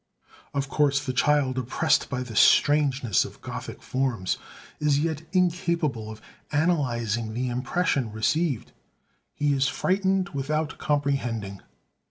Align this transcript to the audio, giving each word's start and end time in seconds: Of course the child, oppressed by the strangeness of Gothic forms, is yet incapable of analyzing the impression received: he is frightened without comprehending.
Of 0.55 0.67
course 0.67 1.05
the 1.05 1.13
child, 1.13 1.59
oppressed 1.59 2.09
by 2.09 2.23
the 2.23 2.35
strangeness 2.35 3.23
of 3.23 3.39
Gothic 3.39 3.83
forms, 3.83 4.39
is 4.79 4.97
yet 4.97 5.21
incapable 5.31 6.09
of 6.09 6.23
analyzing 6.51 7.35
the 7.35 7.49
impression 7.49 8.11
received: 8.11 8.71
he 9.35 9.53
is 9.53 9.67
frightened 9.67 10.29
without 10.29 10.79
comprehending. 10.79 11.61